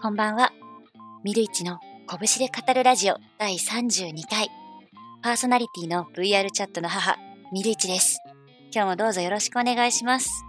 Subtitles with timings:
[0.00, 0.52] こんばんは。
[1.24, 4.48] ミルイチの拳で語るラジオ第32回。
[5.22, 7.16] パーソナリティの VR チャットの母、
[7.52, 8.20] ミルイチです。
[8.72, 10.44] 今日もどうぞよろしくお願いします。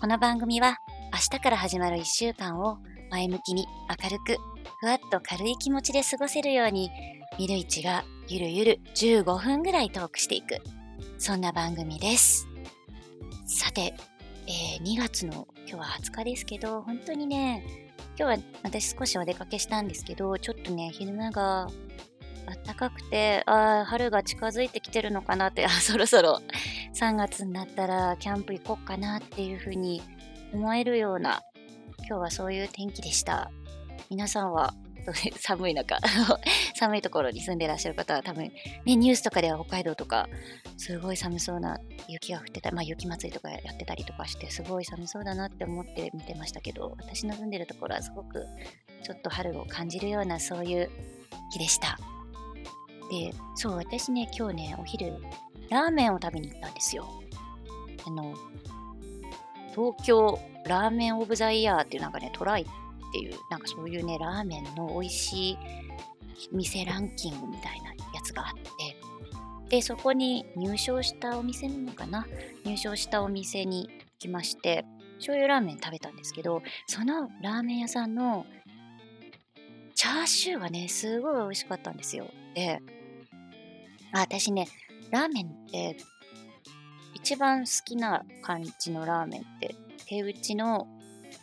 [0.00, 0.76] この番組は
[1.12, 2.78] 明日から始まる1週間を
[3.10, 3.66] 前向きに
[4.02, 4.36] 明るく、
[4.78, 6.92] ふわっと軽い気持ちで過ごせるように、
[7.40, 10.60] ミルイチがゆるゆる15分ぐらいトークしていく。
[11.18, 12.46] そんな番組です。
[13.46, 13.94] さて、
[14.46, 17.87] えー2月の今日は20日ですけど、本当にね、
[18.18, 21.68] 今日は私少しお出かけしたんですけど、ちょっとね、昼間が
[22.66, 26.42] 暖かくて、ああ、春が近づいてきてるのかなって、あ、 そろそろ
[26.94, 30.02] 3月になったらキャンプ行こうかなっていうふうに
[30.52, 31.44] 思えるような、
[32.08, 33.52] 今日はそういう天気でした。
[34.10, 34.74] 皆さんは、
[35.38, 36.00] 寒い中、
[36.74, 38.50] 寒いところに住んでらっしゃる方は多分、
[38.84, 40.28] ね、ニュースとかでは北海道とか、
[40.78, 41.78] すごい寒そうな
[42.08, 48.46] 雪が降ってた、まあ雪祭りとかやってたりとかして、すごい寒そうだなって思って見てましたけど、私の住んでるところはすごく
[49.02, 50.88] ちょっと春を感じるようなそういう
[51.52, 51.98] 日でした。
[53.10, 55.14] で、そう、私ね、今日ね、お昼、
[55.68, 57.08] ラーメンを食べに行ったんですよ。
[58.06, 58.34] あの、
[59.74, 62.66] 東京ラーメンオブザイヤーっていうなんかね、トライっ
[63.12, 65.58] ていう、なんかそういうね、ラーメンの美味しい
[66.52, 68.87] 店ランキングみたいなやつがあって、
[69.68, 72.26] で、そこに入賞したお店なのかな？
[72.64, 74.84] 入賞したお店に行きまして、
[75.16, 78.46] 醤油ラーメン食べたんですけど、そのラーメン屋さんの
[79.94, 82.26] チャーシューがね、すごい美味しかったんですよ。
[82.54, 82.80] で、
[84.12, 84.68] 私ね、
[85.10, 85.96] ラーメンって、
[87.14, 89.74] 一番好きな感じのラーメンって、
[90.06, 90.86] 手打ちの、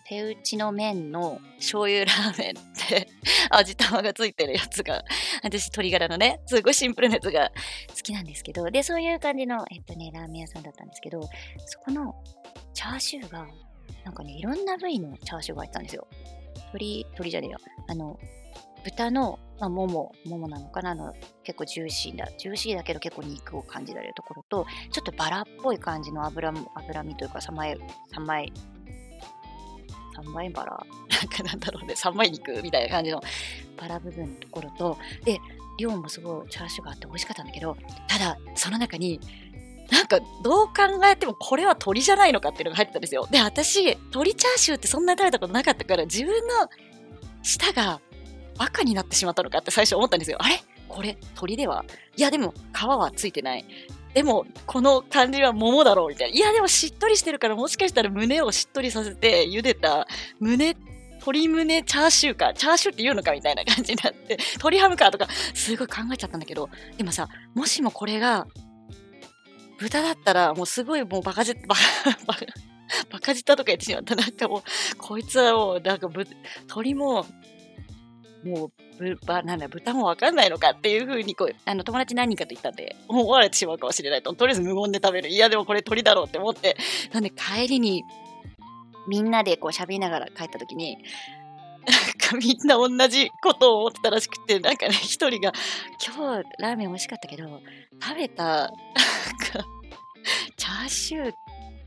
[0.07, 3.07] 手打ちの麺の醤油ラーメンって
[3.49, 5.03] 味玉がついてるやつが
[5.43, 7.51] 私鶏ガラのね、すごいシンプルなやつが
[7.89, 11.21] 好きなんですけど、で、そういう感じの、えっとね、ラーメン屋さんだったんですけど、
[11.65, 12.15] そこの
[12.73, 13.47] チャーシューが、
[14.03, 16.07] なんかね、いろんな部位のチャーシューが入ってたんですよ。
[16.67, 17.57] 鶏、鶏じゃねえよ。
[17.87, 18.19] あの、
[18.83, 20.91] 豚の、まあ、もも、ももなのかな？
[20.91, 27.77] あの、結構ジューシーだ、ジューシーだけど結構肉を感じられるところと、ちょっとバラっぽい感じの脂も、脂身というか、さまえ、
[28.13, 28.45] さまえ、
[30.21, 33.21] 3枚バラ、なんかなんだろうね、3枚肉みたいな感じの
[33.77, 35.39] バラ部分のところと、で、
[35.77, 37.75] 量もすごいチャーシューがあって美味しかったんだけど、
[38.07, 39.19] ただ、その中に、
[39.91, 40.73] なんかどう考
[41.05, 43.27] えてもこれは鳥じゃないのかっていうのが入ってたんですよ。
[43.29, 46.69] で、私、鳥チャーシューってそんなに食べたことなかったから、自分の
[47.43, 48.01] 舌が
[48.57, 50.37] 赤になってしまったのかって最初思ったんですよ。
[50.41, 50.63] あれ？
[50.87, 51.85] これ鳥では？
[52.15, 53.65] いやでも皮はついてない。
[54.15, 56.37] でもこの感じは桃だろうみたいな。
[56.37, 60.07] いやでもしっとりしてるからもしかしたら胸をしっとりさせて茹でた
[60.39, 60.73] 胸、
[61.15, 62.53] 鶏胸チャーシューか。
[62.53, 64.37] チャーシューって言うのかみたいな感じになって。
[64.55, 66.69] 鶏ハムかとかすごい考えちゃったんだけど。
[66.97, 68.47] でもさ、もしもこれが
[69.79, 72.45] 豚だったらもうすごいもうバカじ、 バカ、バカ、
[73.11, 74.15] バカ舌とか言ってしまった。
[74.15, 74.63] なんかもう、
[74.97, 76.25] こいつはもうなんかぶ
[76.67, 77.25] 鳥も
[78.45, 85.29] もう、ぶ、ば、なんだ、豚もわかんないのかっていうふうに、こう、あの、友達何人かと言ったんで、思われてしまうかもしれないと、とりあえず無言で食べる。
[85.29, 86.77] いや、でもこれ鳥だろうって思って、
[87.11, 88.03] なんで帰りに、
[89.07, 95.51] みんなでこう喋りながら帰った時に、なんかみんな同じことを思ってたらしくて、なんかね、一人が、
[96.03, 97.61] 今日ラーメン美味しかったけど、
[98.01, 98.73] 食べた、か、
[100.57, 101.33] チャーシュー、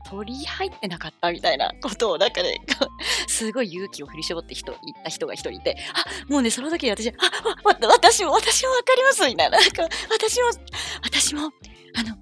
[0.09, 2.59] 鳥入ってなかったみたいなことを、なんかね、
[3.27, 7.11] すごい勇気を振り絞って人、言った人が一人いて、あ、もうね、その時に私、あ、
[7.67, 9.59] わ、私も、私もわかりますみたいな。
[9.59, 10.49] なんか、私も、
[11.03, 11.51] 私も、
[11.95, 12.17] あの、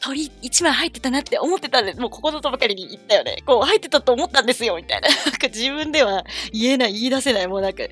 [0.00, 3.42] 鳥一枚入ってたなって思ってたんで、もうここぞとばかりに言ったよね。
[3.46, 5.08] こう、入ってたと思ったんですよ、みたいな。
[5.08, 7.84] なんか自分では言えない、言い出せない、もうなんか、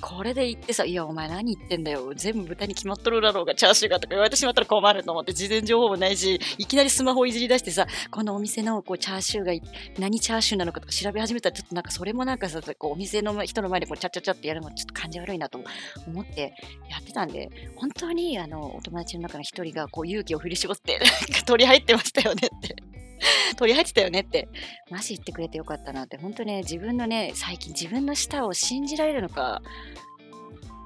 [0.00, 2.12] これで言ってさ、いや、お前何言ってんだよ。
[2.14, 9.68] 全部豚に決まっとるだろうが、チャーシューがとか言われてしまったら困ると思って、事前情報もないし、いきなりスマホいじり出してさ、このお店のこうチャーシューが
[9.98, 15.60] 何チャーシューなのかとか調べ始めたら、ちょっとなんかそれもなんかさ、こうお店の人の前でこうチャチャチャってやるのちょっと感じ悪いなと
[16.06, 16.54] 思って
[16.90, 22.76] やってたんで、本当にあのお友達の中の一人がこう勇気を振り絞って、なんか鳥入ってましたよねって。
[23.56, 24.48] 鳥入ってたよねって。
[24.90, 26.16] マジ言ってくれてよかったなって。
[26.16, 29.62] 本当ね、自分のね、最近自分の舌を信じられるのか、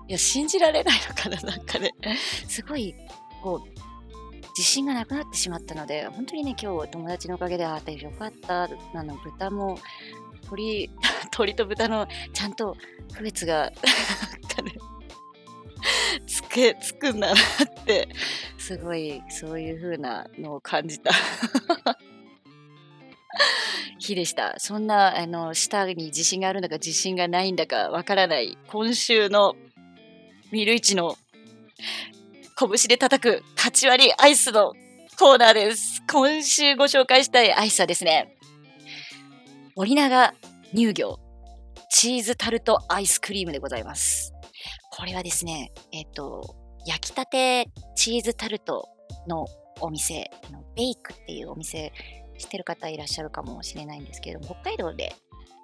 [0.08, 1.92] いや、信じられないのかな、 なんかね。
[2.48, 2.94] すごい、
[3.42, 3.80] こう、
[4.56, 8.64] 自信がなくなってしまったので、本当にね、今日友達のおかげで、ああ、よかった。
[8.64, 8.68] あ
[9.02, 9.78] の、豚も、
[10.48, 10.90] 鳥、
[11.30, 12.76] 鳥と豚のちゃんと
[13.16, 13.70] 区別が、
[16.26, 18.08] つけ、つくんだなって、
[18.58, 21.12] すごい、そういう風なのを感じた
[24.00, 24.54] 日でした。
[24.58, 29.54] そんな、あの、舌に自信があるんだか自信がないんだかわからない、今週の
[30.50, 31.16] ミルイチの
[32.58, 34.72] 拳で叩く勝ち割アイスの
[35.18, 36.02] コーナーです。
[36.10, 38.36] 今週ご紹介したいアイスはですね、
[39.76, 40.34] 森永
[40.74, 41.18] 乳業
[41.90, 44.32] チーズタルトアイスクリームでございます。
[44.90, 46.56] これはですね、えっ、と、
[46.86, 48.88] 焼きたてチーズタルト
[49.28, 49.44] の
[49.80, 50.30] お店、
[50.76, 51.92] ベイクっていうお店
[52.40, 55.14] 知ってる方いらっしゃるかもしれないんですけれども、北海道で、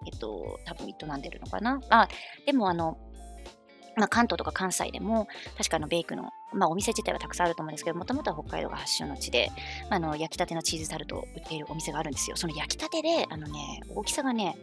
[0.06, 1.80] えっと、多分営んでるのかな？
[1.88, 2.08] あ、
[2.44, 2.98] でもあの、
[3.96, 5.26] まあ、関東とか関西でも、
[5.56, 9.48] 確かあのベイクの、まあ、お店自体はたくさんあると思うんですけど、もともとは北海道が発祥の地で、
[9.88, 12.36] まあ、あの焼きたてのチーズタルトを売っているお店があるんですよ。
[12.36, 14.54] その焼きたてで、あのね、大きさがね、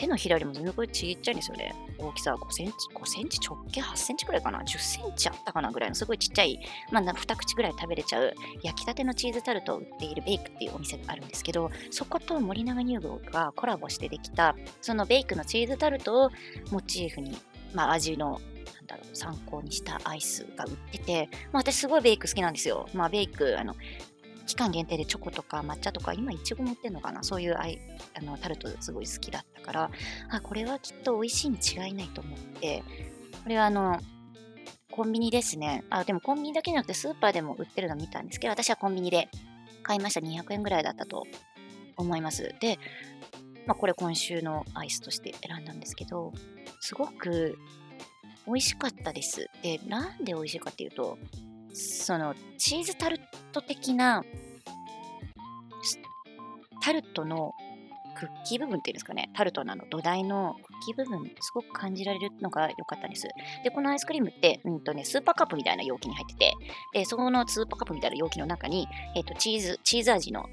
[0.00, 1.74] 手のひらよりも全然これちっちゃいんですよね。
[1.98, 6.58] 大きさ5センチ、5センチ直径8センチくらいかな ?10 センチあったかなぐらいのすごいちっちゃい、
[6.90, 8.32] まあ、2口ぐらい食べれちゃう
[8.62, 16.30] 焼きたてのチーズタルトを売っているベイクっていうお店があるんですけど、そこと森永乳業がコラボしてできた、そのベイクのチーズタルトを
[16.70, 17.36] モチーフに、
[17.74, 18.40] まあ、味の
[18.74, 22.88] なんだろう参考にしたアイスが売ってて、まあ、私すごいベイク好きなんですよ。
[22.94, 23.74] まあ、ベイク、あの、
[24.50, 27.22] 期間限定でチョコとか抹茶とか、今いちごも売ってんのかな？
[27.22, 27.78] そういうアイ
[28.18, 29.90] あのタルトすごい好きだったから、
[30.28, 32.82] あ、これはきっと美味しいに違いないと思って、
[33.44, 34.00] これはあの、
[34.90, 35.84] コンビニですね。
[35.88, 39.28] あ、でもコンビニだけじゃなくてスーパーでも売ってるの見たんですけど、私はコンビニで
[39.84, 40.20] 買いました。
[40.20, 41.26] 200円ぐらいだったと
[41.96, 42.52] 思います。
[42.60, 42.80] で、
[43.66, 46.32] まあ、これ今週のアイスとして選んだんですけど、
[46.80, 47.56] すごく
[48.46, 49.48] 美味しかったです。
[49.62, 51.18] で、なんで美味しいかっていうと、
[51.72, 54.24] そのチーズタルトト的な
[56.82, 57.54] タルトの
[58.16, 63.28] クッキー部分っていうんですかね、タルトのあの土台のクッキー部分、すごく感じられるのが良かったです。
[63.64, 66.52] で、このアイスクリームって、うんとね、スーパーカップみたいな容器に入ってて、
[66.92, 70.44] で、そのスーパーカップみたいな容器の中に、えっ、ー、と、チーズ、チーズ味の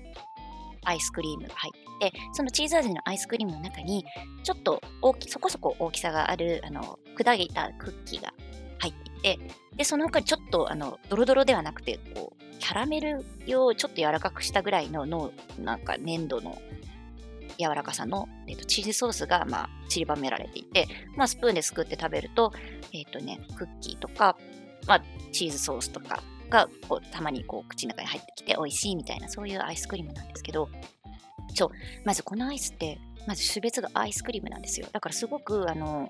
[0.85, 4.05] アイスクリームが入ってて、そのチーズ味のアイスクリームの中に、
[4.43, 8.33] ちょっと大き、そこそこ大きさがある、あの、砕いたクッキーが
[8.79, 9.39] 入っていて、
[9.75, 13.25] で、その他にちょっと、あの、ドロドロではなくて、こう、キャラメル
[13.61, 16.61] をちょっと柔らかくしたぐらいの、の、なんか粘土の
[17.57, 22.53] 柔らかさの、えーと、チーズソースが、まあ、散りばめられていて、まあ、スプーンですくって食べると、
[22.93, 24.37] えっ、とね、クッキーとか、
[24.87, 30.69] まあ、チーズソースとかがこうたまにこう口の中に入ってきて美味しいみたいな、そういうアイスクリームなんですけど、
[31.53, 31.69] そう、
[32.05, 34.87] まずこのアイスって、まず種別がアイスクリームなんですよ。
[34.91, 36.09] だからすごく、あの、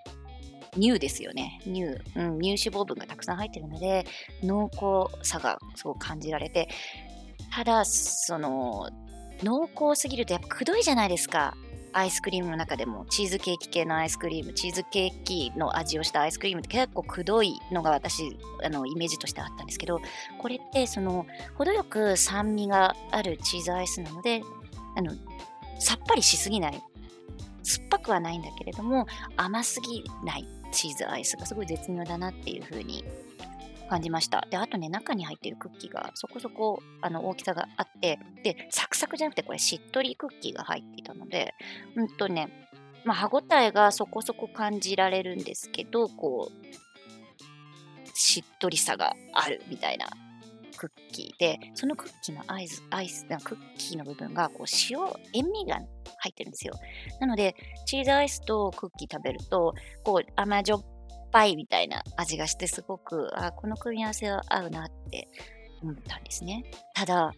[0.80, 1.60] 乳ですよね。
[1.66, 4.06] 乳、うん、乳脂肪分がたくさん入ってるので、
[4.44, 6.70] 濃厚さがすごく感じられて、
[7.54, 8.90] ただ、その、
[9.44, 11.56] 濃厚すぎるとやっぱくどいじゃないですか。
[11.94, 20.02] アイスクリームの中でもチーズケーキ系のアイスクリーム、チーズケーキの味をしたアイスクリームって結構くどいのが私、あの、イメージとしてあったんですけど、
[20.38, 21.26] これってその、
[21.56, 24.42] 程よく酸味があるチーズアイスなので、
[24.96, 25.14] あの、
[25.80, 26.84] さっぱりしすぎない。
[27.64, 30.48] 酸っぱくはないんだけれども、甘すぎない
[30.78, 33.04] チーズアイスがすごい絶妙だなっていう風に
[33.90, 34.46] 感じました。
[34.52, 41.56] で、あとね、中に入ってるクッキーがそこそこあの大きさがあって、で、サクサクじゃなくてこれしっとりクッキーが入っていたので、
[41.96, 42.70] うんとね、
[43.06, 50.08] まあ、歯ごたえがそこそこ感じられるんですけど、こう、しっとりさがあるみたいな
[50.78, 55.00] クッキーで、そのクッキーのアイス、アイス、クッキーの部分が、こう、塩、
[55.34, 55.82] 塩味が
[56.28, 56.74] 入ってるんですよ。
[57.20, 60.86] なので、チーズアイスとクッキー食べると、こう、甘じょっ
[61.32, 65.28] ぱいみたいな味がして、すごく、あ、この組み合わせは合うなって
[65.82, 66.64] 思ったんですね。
[66.94, 67.32] ただ、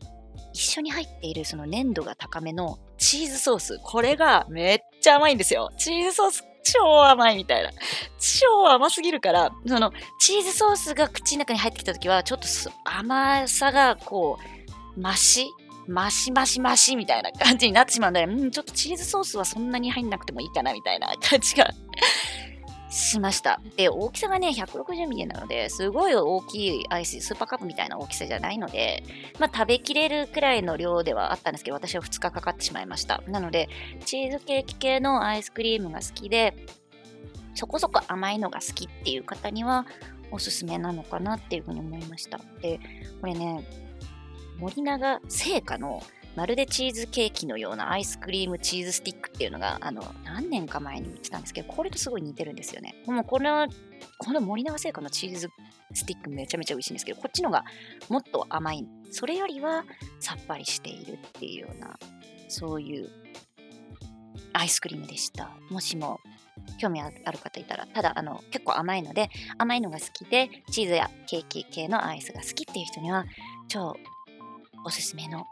[0.53, 5.71] 一緒に入っているその粘度が高めのチーズソース、これがめっちゃ甘いんですよ。
[5.77, 7.71] チーズソース超甘いみたいな。
[8.19, 12.47] 超甘すぎるから、そのチーズソースが口の中に入ってきた時は、ちょっと
[12.85, 14.37] 甘さがこ
[14.97, 15.49] う、増し
[15.89, 21.73] マシマシマシみたいな感じになってしまうんで、 うん、ちょっとチーズソースはそんなに入んなくてもいいかなみたいな感じが
[22.89, 23.59] しました。
[23.75, 29.03] で、大きさがね、160ミリなので、すごい大きいアイス、スーパーカップみたいな大きさじゃないので、
[29.39, 33.23] まあ、食べきれるくらいの量ではあったんですけど、私は2日かかってしまいました。
[33.27, 33.67] なので、
[34.05, 36.55] チーズケーキ系のアイスクリームが好きで、
[37.55, 39.85] そこそこ甘いのが好きっていう方には、
[40.31, 42.39] おすすめなのかなっていうふうに思いました。
[42.61, 42.79] で、
[43.19, 43.63] これね、
[44.59, 46.03] 森永製菓の
[46.35, 52.95] まるでチーズケーキのようなアイスクリームチーズスティックっていうのが、あの、何年か前に見てたんですけど、これとすごい似てるんですよね。
[53.07, 53.67] もうこの、
[54.17, 55.49] この森永製菓のチーズ
[55.93, 57.65] スティックめちゃめちゃ美味しいんですけど、こっちのが
[58.09, 58.87] もっと甘い。
[59.11, 59.85] それよりは
[60.19, 61.97] さっぱりしているっていうような、
[62.47, 63.09] そういう
[64.53, 65.51] アイスクリームでした。
[65.69, 66.19] もしも
[66.77, 73.25] 興味ある方いたら、ただあの結構甘いので、甘いのが好きで、チーズやケーキ系のアイスが好きっていう人には、
[73.67, 73.95] 超
[74.85, 75.45] おすすめの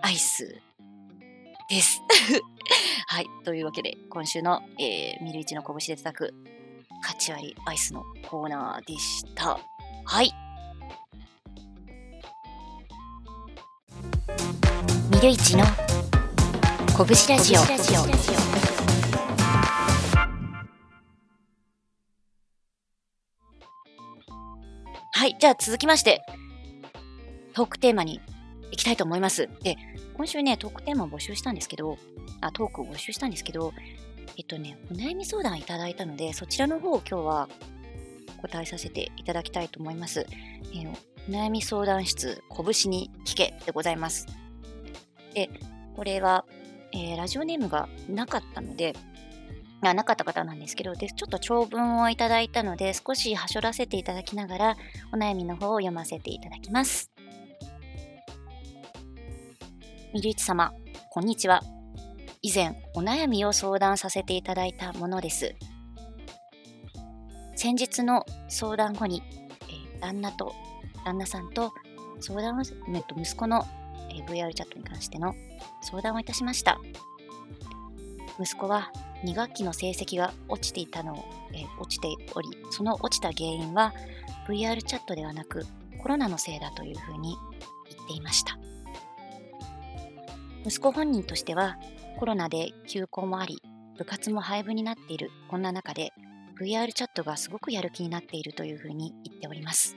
[0.00, 0.60] アイス
[1.68, 2.00] です。
[3.06, 3.26] はい。
[3.44, 6.34] というわけで、今週の、えー、ミルイチの拳で叩く、
[7.02, 9.58] カチ割りアイスのコーナーでした。
[10.04, 10.32] はい。
[15.10, 15.64] ミルイチの
[16.96, 17.42] 拳ラ。
[17.42, 17.58] ジオ
[25.12, 25.36] はい。
[25.38, 26.22] じゃあ続きまして、
[27.54, 28.20] トークテーマに
[28.70, 29.48] 行きたいと思います。
[29.62, 29.76] で、
[30.14, 31.98] 今週ね、トークテーマを募集したんですけど、
[32.40, 33.72] あ、トークを募集したんですけど、
[34.36, 37.48] えっとね、お悩み相談いただいたので、そちらの方を今日は
[38.40, 40.26] 答えさせていただきたいと思います。
[40.72, 40.90] えー、
[41.28, 44.26] お悩み相談室、拳に聞けでございます。
[45.34, 45.50] で、
[45.96, 46.44] これは、
[46.92, 48.94] えー、ラジオネームがなかったので、
[49.82, 54.76] なかった方なんですけどで、ちょっと長文をいただいたので、少しはしょらせていただきながら、
[55.12, 57.11] お悩みの方を読ませていただきます。
[60.12, 60.74] みるいち様、
[61.08, 61.62] こんにちは。
[62.42, 65.54] 以前、お悩みを相談させていただいたものです。
[67.56, 69.22] 先日の相談後に、
[69.62, 70.52] えー、旦那と、
[71.06, 71.72] 旦那さんと
[72.20, 72.62] 相談を、
[72.94, 73.64] えっと、息子の、
[74.10, 75.34] えー、VR チャットに関しての
[75.80, 76.78] 相談をいたしました。
[78.38, 78.92] 息子は
[79.24, 83.94] 2学期の成績が落ちていたのを、えー、落ちており、その落ちた原因は
[84.46, 85.64] VR チャットではなく
[86.02, 87.34] コロナのせいだというふうに
[87.88, 88.61] 言っていました。
[90.64, 91.76] 息子本人としては
[92.18, 93.60] コロナで休校もあり、
[93.98, 96.12] 部活も廃部になっているこんな中で
[96.60, 99.96] VR チャットがすごくやる気になっているというふうに言っております。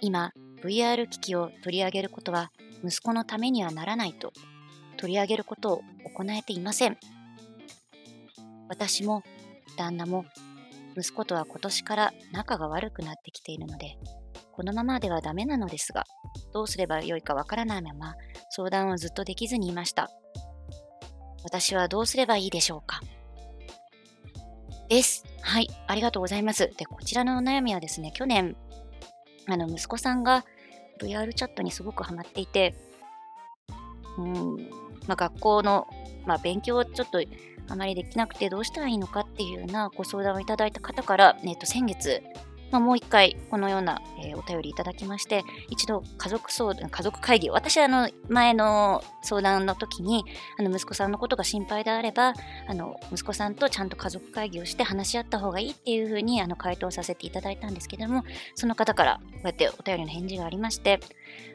[0.00, 2.50] 今、VR 機器を取り上げることは
[2.82, 4.32] 息子のためにはならないと
[4.96, 6.96] 取り上げることを行えていません。
[8.68, 9.22] 私も
[9.76, 10.24] 旦那も
[10.96, 13.98] 息子とは今年から仲が悪くなってきているので、
[14.52, 16.04] このままではダメなのですが、
[16.54, 18.14] どうすればよいかわからないまま
[18.56, 20.10] 相談をずっとできずにいました。
[21.44, 23.02] 私はどうすればいいでしょうか？
[24.88, 25.24] です。
[25.42, 26.72] はい、ありがとうございます。
[26.78, 28.56] で、こちらのお悩みはですね、去年、
[29.46, 30.46] あの、息子さんが
[31.02, 32.74] VR チャットにすごくハマっていて、
[34.16, 34.56] うん、
[35.06, 35.86] まあ、学校の、
[36.24, 37.20] まあ、勉強をちょっと
[37.68, 42.22] あまりできなくてどうしたらいいのかっていうようなご相談をいただいた方から、えっと、先月、
[42.70, 50.24] まあ、もう一回このような、えー、お便りいただきまして、一度家族相談、家族会議を、私あの前の相談の時に、
[50.58, 52.34] あの息子さんのことが心配であれば、
[52.66, 61.00] あの息子さんとちゃんと家族会議をして話し合った方がいいっていうふうにあの回答させていただいたんですけども、その方からこうやってお便りの返事がありまして、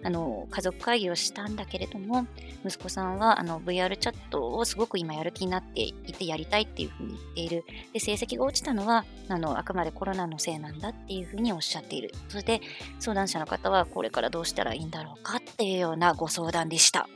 [0.03, 2.27] あの家族会議をしたんだけれども、
[2.65, 7.65] 息子さんはあの VR チャットをすごく今やる気になっていてやりたいっていうふうに言っている。
[7.93, 12.11] で、成績が落ちたのはあのあくまでコロナのせいなんだっていうふうにおっしゃっている。
[12.29, 12.61] そして
[12.99, 17.07] 相談者の方はこれからどうしたらいいんだろうかっていうようなご相談でした。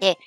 [0.00, 0.18] で、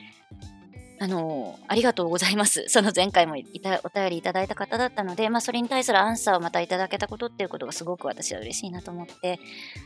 [1.00, 2.66] あのありがとうございます。
[2.70, 9.40] その前回もいたお便りいただいた方だったので、まあ、それに対するアンサーをまたいただけたことっていうことがすごく私は嬉しいなと思って、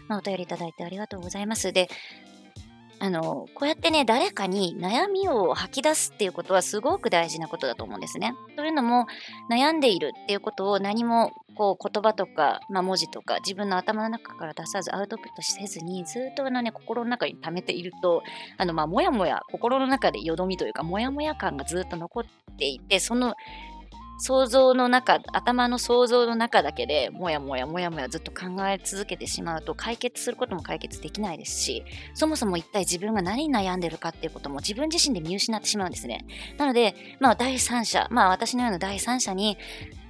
[0.08, 1.72] まあ、お便りいただいてありがとうございます。
[1.72, 1.90] で、
[3.00, 8.34] あの、こうやってね、誰かに悩みを吐き出すっていうことはすごく大事なことだと思うんですね。
[8.56, 9.06] というのも、
[9.52, 18.24] 悩んでいるっていうことを何もこう言葉とか、まあ、文字とか自分の頭の中から出さずアウトプットせずにずっとあの、ね、心の中に溜めていると、
[18.58, 22.24] あのまあもやもや心の中でよどみというか、もやもや感がずっと残っ
[22.58, 23.36] ていて、その
[24.20, 31.84] 想像の中、頭の想像の中だけでもやもやもやもやずっと考え続けてしまうと解決することも解決できないですし、
[32.14, 36.26] そもそも一体自分が何に悩んでるかっていうことも自分自身で見失ってしまうんですね。
[36.58, 39.58] なので、まあ第三者、まあ私のような第三者に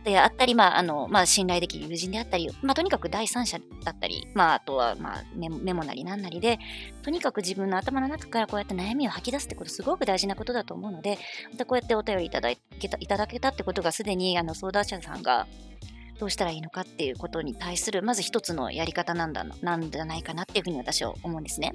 [0.07, 6.59] であったり、まあ、あの、まあ、信頼できる友人であったり、まあ、とにかく第三者だったり、まあ、あとは、まあメ、メモなりなんなりで、
[7.03, 11.19] とにかく自分の頭の中からこうやって悩みを吐き出すってこと、すごく大事なことだと思うので、
[11.51, 15.45] またこうやってお便りいただけたいただけたってことが、すでに、あの、相談者さんが、
[16.19, 21.73] どうしたらいいのかっていうことに対する、まず一つのやり方なんだ、なんじゃないかなっていうふうに私は思うんですね。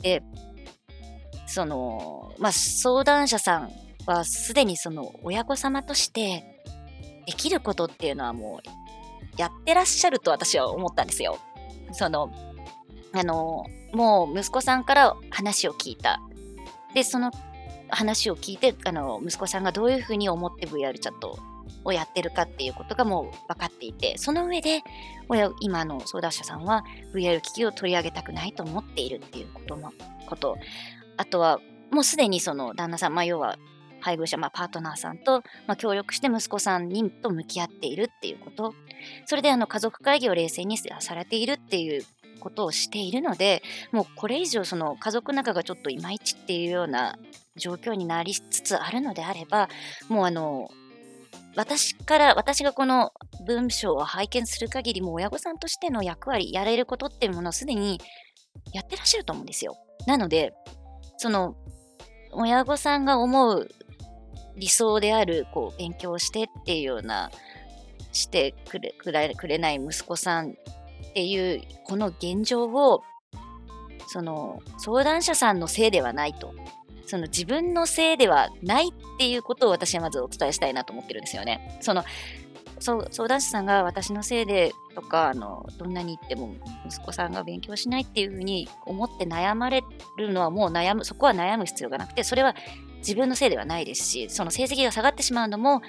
[0.00, 0.22] で、
[1.46, 3.72] その、まあ、相談者さん
[4.06, 6.57] はすでにその親御様として
[7.28, 11.38] できることっていうのはもうやってらっしゃると私は思ったんですよ。
[11.92, 12.32] その、
[13.12, 16.22] あの、もう息子さんから話を聞いた。
[16.94, 17.30] で、その
[17.90, 21.38] 話を聞いて、あの、息子さんがどういうふうに思って VR チャット
[21.84, 24.82] をやってるかっていうことがもう分かっていて、その上で、
[25.28, 26.82] 親、今の相談者さんは
[27.14, 29.92] VR 機器を取り上げたくないと思っているっていうことの、
[30.26, 30.56] こと。
[31.18, 33.58] あとは、もうすでにその旦那さん、まあ要は
[34.08, 38.74] 配偶者、まあ、パートナーさんと、まあ、協力して息子さんにと向き合っているっていうこと、
[39.26, 42.04] それであの家族会議を冷静にされているっていう
[42.40, 43.62] ことをしているので、
[43.92, 47.18] もうこれ以上その家族仲がちょっといまいちっていうような
[47.56, 49.68] 状況になりつつあるのであれば、
[50.08, 50.70] もうあの、
[51.56, 53.12] 私から、私がこの
[53.46, 58.00] 文章を拝見する限りもう親御さんとしての役割、やれることっていうものをすでに
[58.72, 59.76] やってらっしゃると思うんですよ。
[60.06, 60.54] なので、
[61.16, 61.56] その、
[62.32, 63.68] 親御さんが思う
[64.58, 67.30] 理想であるこう勉強してっていうような
[68.12, 73.02] してくれくれくれない息子さんっていうこの現状を
[74.08, 76.54] その相談者さんのせいではないと
[77.06, 81.78] その自分のせいではないっていうことを私はまずお伝えしたいなと思ってるんですよね。
[81.80, 82.04] その
[82.80, 86.54] 相談者さんが私のせいでとかあのどんなに言っても
[86.86, 89.82] 息子さんが勉強しないっていうふうに思って悩まれ
[90.16, 92.54] るのはもう悩むそこは悩む必要がなくてそれは
[92.98, 95.82] 自分のせいではないですしその成績が下がってしまうのも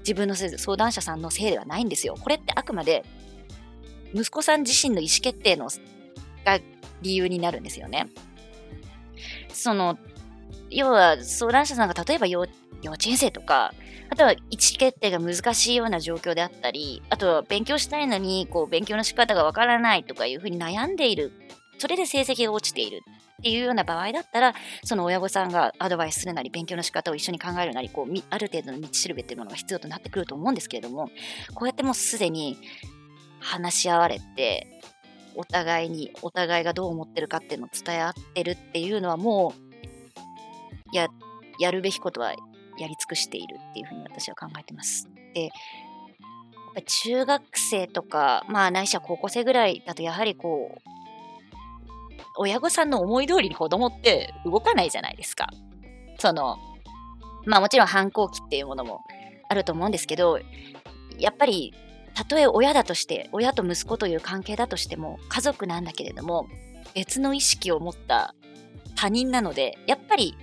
[0.00, 2.14] 自分のせい相談者さんのせいではないんですよ。
[2.18, 3.04] これってあくまで
[4.14, 5.68] 息子さん自身の意思決定の
[6.44, 6.58] が
[7.02, 8.08] 理由になるんですよね。
[9.52, 9.98] その
[10.70, 12.50] 要は相談者さんが例えば幼稚
[13.06, 13.74] 園生とか
[14.10, 21.32] あとは意思決定が難しいような状況であったり、あとは勉強したいのに、こう、勉強の仕方がわからないとかいうふうに悩んでいる。
[21.78, 23.02] それで成績が落ちている
[23.40, 31.08] っていうような場合だったら、その親御さんがアドバイスするなり、勉強の仕方を一緒に考えるなり、こう、ある程度の道しるべっていうものが必要となってくると思うんですけれども、
[31.54, 32.58] こうやってもうすでに
[33.38, 34.66] 話し合われて、
[35.36, 39.54] お互いに、お互いがどう思ってるかっていうのを伝え合ってるっていうのはも
[40.92, 41.06] う、や、
[41.60, 45.08] やるべきことはやり尽くしているっていうふうに私は考えてます。
[45.34, 45.50] で、
[46.84, 50.97] 中学生とか、まあないしは高校生ぐらいだとやはりこう、
[52.38, 55.48] 親御さんの思い通りに子供って動かないじゃないですか。
[56.18, 56.56] その、
[57.46, 59.00] まあもちろん反抗期っていうものも
[59.48, 60.38] あると思うんですけど、
[61.18, 61.74] やっぱり、
[62.14, 66.48] たとえ親だとして、親と息子という関係だとしても、家族なんだけれども、
[66.94, 68.34] 別の意識を持った
[68.96, 70.34] 他人なので、やっぱり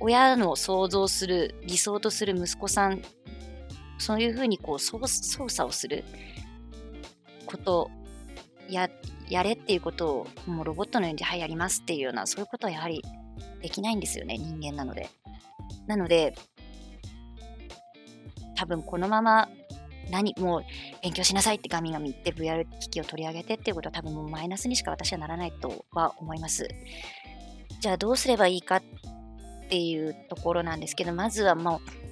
[0.00, 3.02] 親の想像する理想とする息子さん
[3.98, 6.04] そういうふうにこう操作をする
[7.46, 7.90] こと
[8.68, 8.90] や
[9.28, 13.02] やれっていうことをもうロボットのようにはいやりますっていうようなそういうことはやはり
[13.60, 15.08] できないんですよね人間なので。
[15.86, 16.34] なので
[18.56, 19.48] 多分このまま
[20.10, 20.64] 何もう
[21.02, 26.68] 勉強しなさいってガミガミ言って VR 機器を取り上げてっていうことは多分もうマイナスにしか私はならないとは思います。
[27.80, 28.82] じゃあどうすればいいかっ
[29.68, 32.05] ていうところなんですけど、まずはもう、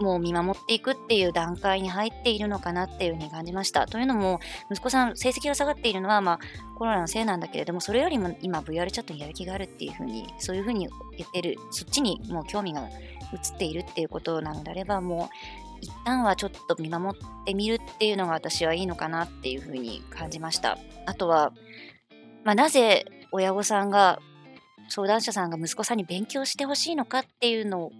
[0.00, 3.86] もう見守っていくっていう段階に入っているのかなっていうふうに感じました。
[3.86, 6.38] というのも、息子さん、成績が下がっているのは、まあ、
[6.78, 15.34] コロナのせいなんだけれども、それよりも今 VR チャットにやる気があるっていうふうに、そういうふうに言ってる、そっちにもう興味が移っているっていうことなのであれば、もう、
[15.82, 20.78] 一旦はちょっと見守ってみるっていうのが私はいいのかなっていうふうに感じました。
[21.06, 21.52] あとは、
[22.44, 24.20] まあ、なぜ親御さんが
[24.88, 27.92] 相談者さんが息子さんに勉強してほしいのかっていうのを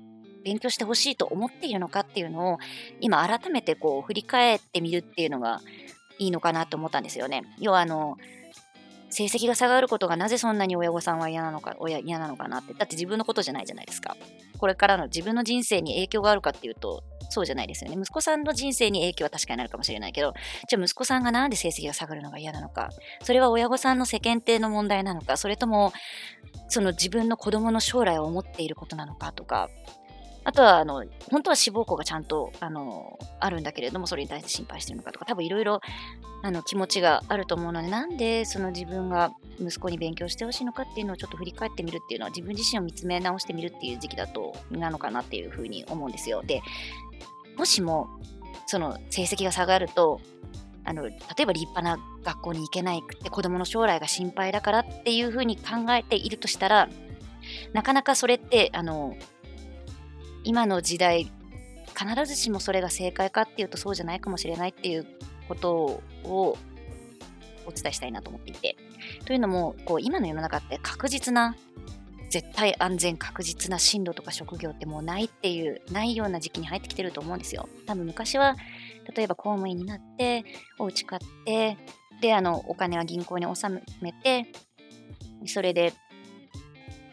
[0.44, 2.59] 勉強してほしいと思っているのかっていうのを
[3.00, 5.61] 今改めてこう振り返ってみるっていうのが
[6.18, 7.42] いいのかなと思ったんですよね。
[7.59, 8.16] 要はあの
[9.12, 14.16] 成績が下がることがなぜそんなに親御さんは嫌なのか親嫌なのかなってだって自分のことじゃないじゃないですか。
[14.59, 17.96] これからの自分の人生に影響があるかっていうとそうじゃないですよね。
[17.96, 20.35] 息子さんの人生に影響は確かになるかもしれないけど、
[20.68, 22.90] じゃあ息子さんがなんで成績が下がるのが嫌なのか、
[23.22, 25.92] それは親御さんの世間体の問題なのか、それとも、
[26.68, 29.70] その自分の子供の将来を思っていることなのかとか、
[30.44, 35.81] あとは、あの、本当は志望校がちゃんと、あの、あるんだけれども、それに対して心配してるのかとか、多分いろいろ、
[36.64, 46.42] 気持ちがあると思うので、なんで、その自分が息子に勉強してほしいのかっていうのをちょっと振り返ってみるっていうのは、自分自身を見つめ直してみるっていう時期だと、なのかなっていうふうに思うんですよ。
[46.42, 46.62] で、
[47.57, 48.09] もしも
[48.66, 50.20] その成績が下がると
[50.85, 56.88] あの例えば立派な学校に行けないくて子供の将来が心配だからっていうふうに考えているとしたら
[57.72, 59.16] なかなかそれってあの
[60.44, 61.31] 今の時代
[61.98, 65.07] 必ずしもそれが正解かっていうとそうじゃないかもしれないっていう
[65.48, 65.74] こと
[66.24, 66.57] を
[67.66, 68.76] お伝えしたいなと思っていて
[69.26, 71.57] というのもこう今の世の中って確実な
[72.31, 77.68] 絶対安全確実な進路とか職業ってもうないっていう、ないような時期に入ってきてると思うんですよ。
[77.87, 78.57] 多分昔は、
[79.14, 80.44] 例えば公務員になって、
[80.79, 81.76] お家買って、
[82.20, 84.46] で、あの、お金は銀行に納めて、
[85.46, 85.92] それで、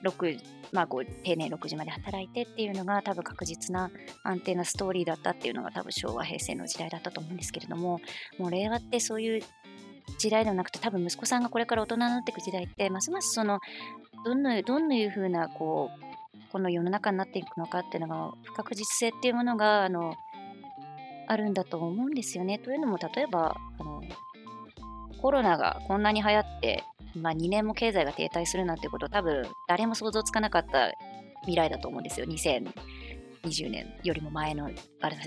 [0.04, 0.40] 6、
[0.72, 3.92] まあこう、定年6時まで働いてっていうのが多分確実な
[4.24, 8.00] 安定なストーリーだったっていうのが多分昭和、平成の時代だったと思うんですけれども、
[8.38, 9.42] もう令和ってそういう
[10.18, 13.60] 時代ではなくて多分息子さんがこれから大人になっていく時代ってますますその
[14.26, 20.16] どんなどんないうふうなこうこの世の中になっていくのかっていうのが不確実性っていうものがあの
[21.28, 22.58] あるんだと思うんですよね。
[22.58, 24.02] というのも例えばあの
[25.22, 26.84] コロナがこんなに流行って、
[27.16, 30.92] まあ、2年も経済が停滞するなんてこと多分誰も想像つかなかった
[31.42, 32.26] 未来だと思うんですよ。
[32.26, 34.70] 2020年よりも前の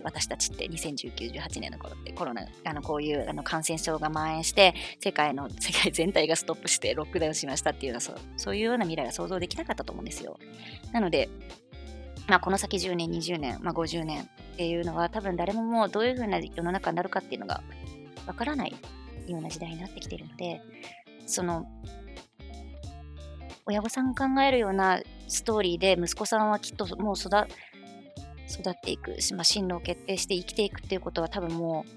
[0.02, 10.38] 私たちって2019、18年の頃ってコロナ、あのこういうあの感染症が蔓延して、世界の、 世界全体がストップしてロックダウンしましたっていうのはそ、そういうような未来が想像できなかったと思うんですよ。
[10.92, 11.28] なので、
[12.28, 17.62] まあ、この先10年、20年、まあ、50年っていうのは多分誰ももうどういうふうな世の中になるかっていうのが
[18.26, 18.76] わからない
[19.26, 20.60] ような時代になってきているので、
[21.30, 21.66] その、
[23.66, 31.90] 親御さんが考えるようなストーリーで息子さんはきっともう育っていく、まあ、進路を決定して生きていくっていうことは多分もう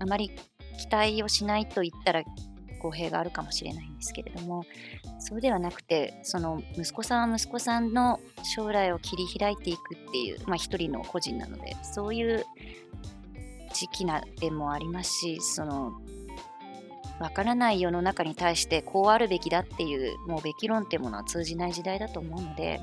[0.00, 0.30] あまり
[0.78, 2.22] 期待をしないと言ったら
[2.82, 4.64] 公平があるかもしれないんですけれども
[5.18, 8.20] そうではなくてその息子さんは息子さんの
[8.54, 12.44] 将来を切り開いていくっていう、まあ、一人の個人なのでそういう
[13.72, 15.92] 時期なでもありますしその
[17.20, 22.80] わからない世の中に対してこうあるべきだっていうもうべき論っていうものは通じない時代だと思うので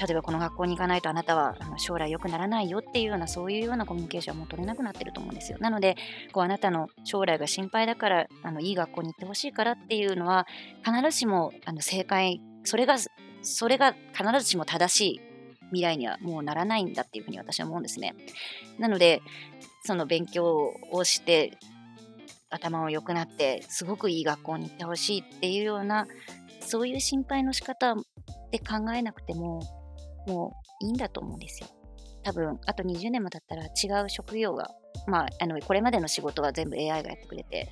[0.00, 5.58] 例えばこの学校に行かないとあなたは将来良くならないよっていうようなそういうようなコミュニケーションはもう取れなくなってると思うんですよ。
[5.60, 5.96] なので
[6.32, 10.46] こうあなたの将来が心配だからあのいい学校に行ってほしいからっていうのは
[10.84, 12.96] 必ずしもあの正解それが
[13.42, 15.20] それが必ずしも正しい
[15.70, 18.14] 未来にはもうならないんだっていうふうに私は思うんですね。
[18.78, 19.20] なので
[19.84, 21.58] その勉強をして
[22.50, 26.06] 頭を良くなってすごくいい学校に行ってほしいっていうような
[26.60, 27.94] そういう心配の仕方
[28.50, 29.60] で考えなくても
[30.26, 31.68] もういいんだと思うんですよ。
[32.22, 34.70] 多分、あと20年も経ったら違う職業が、
[35.06, 37.70] まあ、あの、これまでの仕事は全部 AI がやってくれて、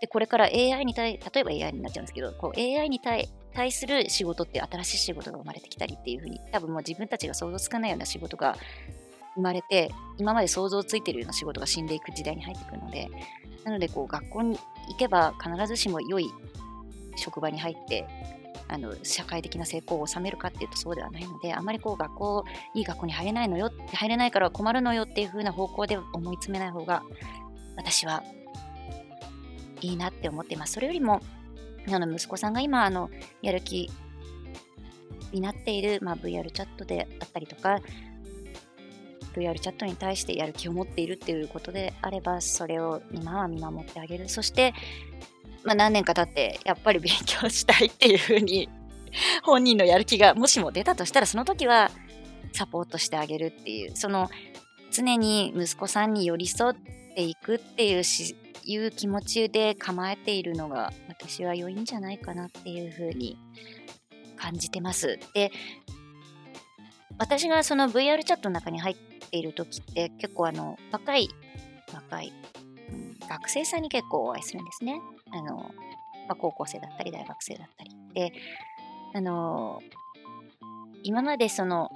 [0.00, 8.56] で、これから AI に対、例えば AI になっちゃうんですけど、こう AI に対対する仕事って新しい仕事が生まれてきたりっていうふうに、多分もう自分たちが想像つかないような仕事が
[9.38, 13.08] 生まれて、今まで想像ついてるような仕事が死んでいく時代に入ってくるので、
[13.64, 16.28] なので、こう、学校に行けば必ずしも良い
[17.16, 18.06] 職場に入って、
[18.70, 27.02] あの社会的な成功を収めるかっていうとそうではないのであまりこう学校いい学校に入れないのよ入れないから困るのよっていう風な方向で思い詰めない方が
[27.76, 28.22] 私は
[29.80, 30.74] いいなって思っています。
[30.74, 31.22] それよりも
[31.90, 33.08] あの息子さんが今あの
[33.40, 33.90] やる気
[35.32, 37.80] になっている、まあ、VR チャットであったりとか
[39.38, 44.74] VR チャットに対してやる気を持っているっていうことであればそれを今は見守ってあげるそして
[45.64, 48.68] まあ、何年か経ってやっぱり勉強したいっていうふうに
[49.42, 51.90] 本人のやる気がもしも出たとしたらその時は
[52.52, 54.30] サポートしてあげるっていうその
[54.90, 56.74] 常に息子さんに寄り添っ
[57.14, 63.38] ていくっていうしいう気持ちで構えているのが私は良いんじゃないかなっていうふうに
[64.36, 65.18] 感じてます。
[65.34, 65.50] で
[67.18, 68.96] 私がその VR チャットの中に入っ
[69.28, 71.28] ている時って結構あの若い
[71.94, 72.32] 若い、
[73.28, 75.00] 学生さんに結構お会いするんですね。
[75.30, 77.90] あの、まあ、高校生だったり大学生だったり。
[78.14, 78.32] で、
[79.14, 79.80] あの、
[81.02, 81.90] 今までその、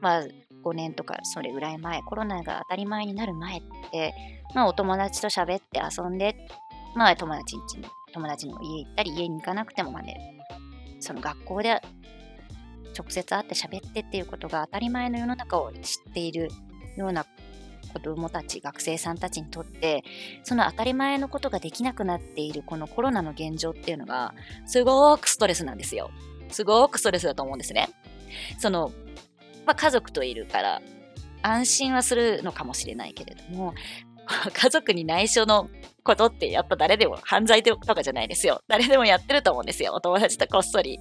[0.00, 0.24] まあ、
[0.64, 4.14] 5年とかそれぐらい前、コロナが当たり前になる前って、
[4.54, 6.36] まあ、お友達と喋って遊んで、
[6.94, 10.16] まあ、友達ん家に、友達の家行ったり、家に行かなくてもまね、
[11.00, 11.80] その学校で
[12.96, 16.48] 直接会って喋ってっていうことが当たり前の世の中を知っている
[16.96, 17.26] ような
[17.92, 20.02] 子どもたち学生さんたちにとって
[20.42, 24.34] その当たり前のことができなくなっているこのコロナの現状っていうのが
[24.66, 26.10] すごくストレスなんですよ
[26.50, 27.88] すごくストレスだと思うんですね
[28.58, 28.92] その、
[29.66, 30.82] まあ、家族といるから
[31.42, 33.74] 安心はするのかもしれないけれども
[34.52, 35.68] 家族に内緒の
[36.02, 38.62] ことってやっぱ誰でも犯罪とかじゃないですよ。
[38.68, 39.92] 誰でもやってると思うんですよ。
[39.94, 40.98] お友達とこっそり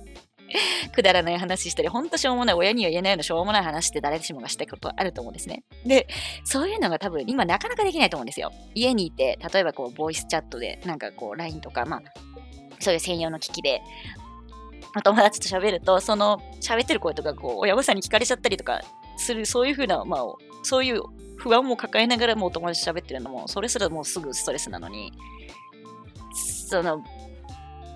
[0.93, 5.63] くだらない話したり、ほんとしょうもない、親には言えないようなしょうもない話って誰しもがしたことあると思うんですね。
[5.85, 6.07] で、
[6.43, 8.51] そういうのが多分今なかなかできないと思うんですよ。
[8.73, 12.01] 家にいて、例えばこう、ボイスチャットで、なんかこう、LINE とか、まあ、
[12.79, 13.81] そういう専用の機器で、
[14.95, 18.81] お友達と喋ると、その喋ってる声とか、こう、親御さんに聞かれちゃったりとか
[19.17, 20.21] する、そういうふうな、まあ、
[20.61, 21.01] そういう
[21.37, 25.11] 不安も抱えながらもお友達と喋ってるのも、それすらもうすぐストレスなのに、
[26.69, 27.03] その、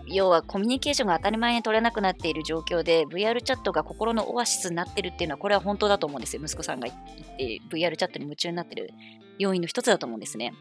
[0.10, 6.42] 要はコミュニケーションが当たり前に取れなくなっている状況で VR チャットが心のオアシスになってるっていうのはこれは本当だと思うんですよ。
[6.44, 8.92] 息子さんが言って VR チャットに夢中になってる
[9.38, 10.54] 要因の一つだと思うんですね。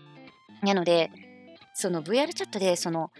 [0.62, 1.10] なので
[1.74, 3.10] その VR チャットでその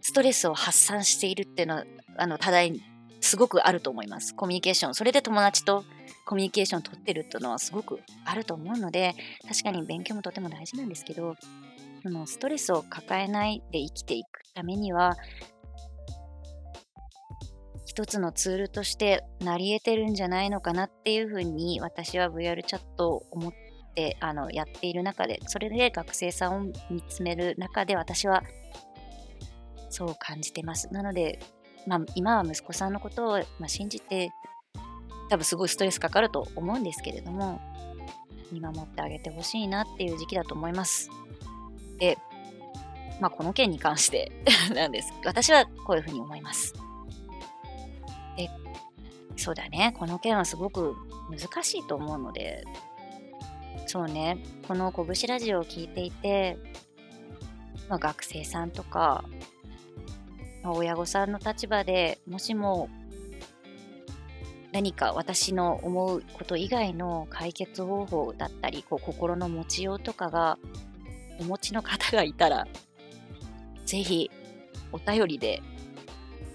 [0.00, 1.84] ストレスを発散しているっていうのは
[2.16, 2.80] あの多大
[3.20, 4.34] すごくあると思います。
[4.34, 4.94] コミュニケーション。
[4.94, 5.84] それで友達と
[6.24, 9.14] コミュニケーションを取ってるっていうのはすごくあると思うので
[9.48, 11.36] 確かに勉強もとても大事なんですけど
[12.02, 15.16] そのストレスを抱えないで生きていくためには
[17.86, 23.52] 一つのツールとして成り得てるんじゃないのかなっていうふうに私は VR チャットを思っ
[23.94, 28.42] てあのやっている中でそれで学生さんを見つめる中で私は
[29.90, 30.90] そう感じてます。
[30.90, 31.38] なので、
[31.86, 34.30] まあ、今は息子さんのことを、まあ、信じて
[35.28, 37.60] 多分すごいストレスかかると思うんですけれども
[38.50, 41.10] 見守ってあげてほしいなっていう時期だと思います。
[42.02, 42.18] で、
[43.20, 44.32] まあ、この件に関して
[44.74, 45.12] なんです。
[45.24, 46.74] 私はこういうふうに思います。
[48.36, 48.50] で、
[49.36, 49.94] そうだね。
[49.96, 50.96] この件はすごく
[51.30, 52.64] 難しいと思うので、
[53.86, 56.58] そうね、この拳ラジオを聞いていて、
[57.88, 59.24] まあ、学生さんとか、
[60.64, 62.88] ま、親御さんの立場でもしも
[64.72, 70.58] 何か私の思うこと以外の解決方法だったりこう心の持ちようとかが
[71.40, 72.66] お持ちの方がいたら
[73.84, 74.30] ぜひ
[74.92, 75.62] お便りで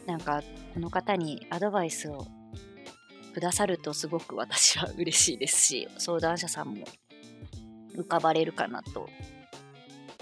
[0.06, 0.42] なんか
[0.74, 2.28] この方にアドバイスを
[3.34, 6.86] くださるとすごく私は嬉しいですし相談者さんも
[7.96, 9.10] 浮かばれるかなと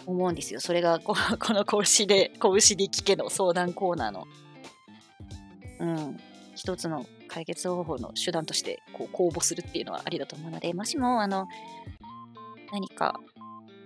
[0.05, 0.59] 思うんですよ。
[0.59, 4.27] それがこ この拳で、拳で聞けの相談コーナーの、
[5.79, 6.19] うん、
[6.55, 11.47] 一つの解決方法の手段としてこう公募するっていうのはありだと思うので、もしも、あの、
[12.71, 13.19] 何か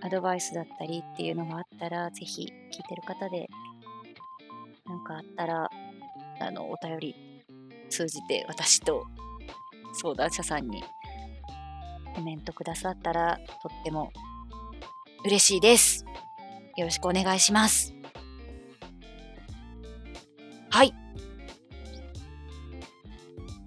[0.02, 3.48] アドバイスだったりっていうのがあったら、ぜひ聞いてる方で、
[4.86, 5.70] なんかあったら、
[6.40, 7.14] あの、お便り
[7.90, 9.06] 通じて私と
[9.92, 10.82] 相談者さんに
[12.14, 14.10] コメントくださったらとっても
[15.24, 16.04] 嬉しいです。
[16.76, 17.94] よろしくお願いします。
[20.70, 20.94] はい。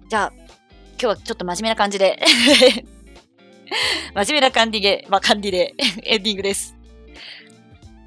[0.08, 2.18] じゃあ、今日はちょっと真面目な感じで
[4.14, 5.74] 真面目な感じで、まあ、感じで
[6.04, 6.76] エンディングです。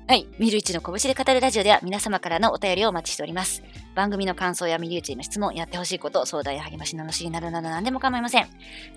[0.08, 0.26] はい。
[0.40, 3.62] ミルイチの拳で語るラジオでは皆様からのお便りをお待ちしております。
[3.94, 8.48] 番組の感想やミルイチへの質問、やってほしいこと、相談や励ましのしりなどなど何でも構いません。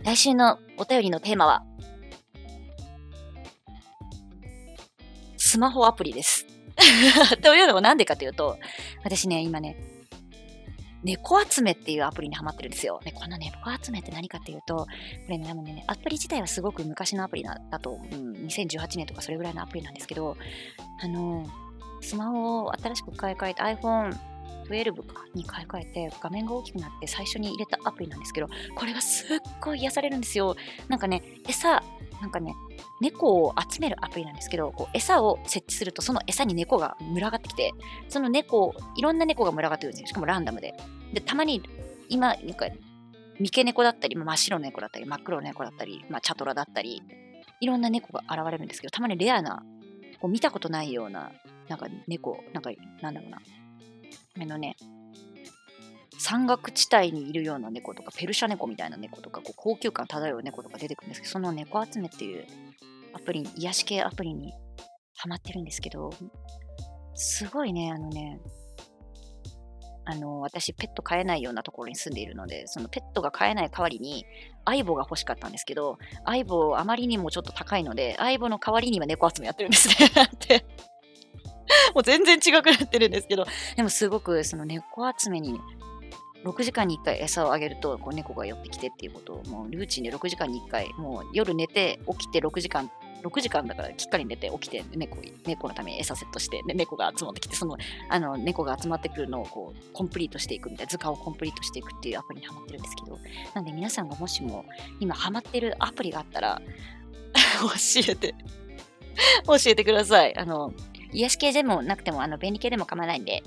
[0.05, 1.65] 来週のお便りのテーマは、
[5.37, 6.47] スマホアプリです。
[7.43, 8.57] というのもなんでかというと、
[9.03, 9.77] 私ね、今ね、
[11.03, 13.01] 猫集めっていうアプリにハマってるんですよ。
[13.05, 14.87] ね、この猫集めって何かっていうと、こ
[15.29, 20.37] れね、ね、アプリ自体はすごく昔のアプリだと、うん、2018年とかそれぐらいのアプリなんですけど、
[21.03, 21.47] あの、
[22.03, 24.17] スマホを新しく買い替えて iPhone
[24.71, 30.57] 12かに買い替えて画面が大きくなって最初に入れたアプリなんですけど、これがすっごい癒されるんですよ。
[30.89, 31.83] なんかね、餌、
[32.21, 32.55] なんかね、
[33.01, 37.73] 猫を集めるアプリなんですけど、こう餌を設置すると、その餌に猫が群がってきて、
[38.09, 40.07] その猫、いろんな猫が群がってくるんですよ。
[40.09, 40.75] しかもランダムで。
[41.15, 41.63] で、たまに、
[42.09, 42.67] 今、なんか、
[43.39, 47.03] 三毛猫だったり、真っ白の猫だったり、真っ黒の猫だったり、まあ、チャトラだったり、
[47.61, 49.63] いろんな猫が現れるんですけど、たまにレアな、
[50.21, 51.33] こう見たことないような、
[51.69, 53.39] なんか猫、なんか、なんだろうな。
[54.43, 54.77] あのね、
[56.21, 62.45] 山岳地帯にいるような猫とか、ペルシャ猫みたいな猫とか、こう高級感漂う猫とか出てくるんですけど、その猫集めっていう
[63.15, 64.53] アプリ、癒し系アプリに
[65.17, 66.11] ハマってるんですけど、
[67.15, 68.39] すごいね、あのね、
[70.05, 74.27] あの、私、ペット飼えないようなところに住んでいるので、そのペットが飼えない代わりに、
[74.67, 79.95] 相棒が欲しかったんですけど、相棒あまりにもちょっと高いので、相棒の代わりには猫集めやってるんですね。
[80.23, 80.67] って
[81.95, 85.59] もう全然違くなってるんですけど、でもすごくその猫集めに
[86.45, 92.91] 6時間に1回餌をあげるとこう猫が寄ってきてっていうことをもうルーチンで6時間に1回もう夜寝て起きて6時間
[93.23, 97.77] 6時間だからきっかり寝て起きて猫猫のために餌セットしてで猫が集まってきてその
[98.09, 103.19] あの猫が集まってくるのをこうコンプリートしていくみたいな図鑑をコンプリートしていくっていうアプリにハマってるんですけど
[103.55, 104.65] なんで皆さんがもしも
[105.01, 106.63] 今ハマってるアプリがあったら
[107.61, 108.35] 教えて
[109.47, 110.37] 教えてください。
[110.37, 110.73] あの
[111.13, 113.43] 癒し系でもなくてもあの便利系でも構わないんで。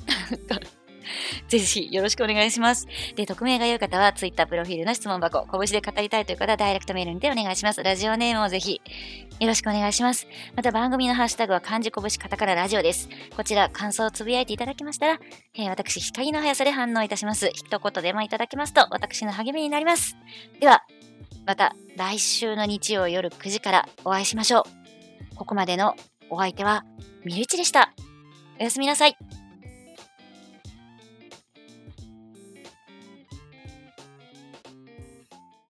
[1.47, 2.87] ぜひよろしくお願いします。
[3.15, 7.83] で、匿名が良い方は Twitter プロフィールの質問箱、拳で語りたいという方はダイレクトメールにてお願いします。
[7.83, 8.81] ラジオネームをぜひ
[9.39, 10.27] よろしくお願いします。
[10.55, 13.09] また番組のハッシュタグは漢字拳カタカナラジオです。
[13.35, 15.19] こちら感想をつぶやいていただきましたら、
[15.55, 17.49] えー、私、光の速さで反応いたします。
[17.53, 20.17] 一言でもいただきますと私の励みになります。
[20.59, 20.83] では、
[21.45, 24.65] また来週の日曜夜9時からお会いしましょ
[25.33, 25.35] う。
[25.35, 25.95] ここまでの
[26.29, 26.85] お相手は、
[27.25, 27.93] みゆちでした。
[28.59, 29.17] おやすみなさい。